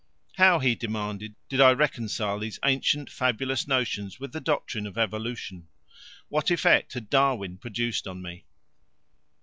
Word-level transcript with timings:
How, 0.37 0.57
he 0.57 0.73
demanded, 0.73 1.35
did 1.47 1.61
I 1.61 1.73
reconcile 1.73 2.39
these 2.39 2.57
ancient 2.65 3.07
fabulous 3.11 3.67
notions 3.67 4.19
with 4.19 4.31
the 4.33 4.41
doctrine 4.41 4.87
of 4.87 4.97
evolution? 4.97 5.67
What 6.27 6.49
effect 6.49 6.93
had 6.93 7.07
Darwin 7.07 7.59
produced 7.59 8.07
on 8.07 8.19
me? 8.19 8.47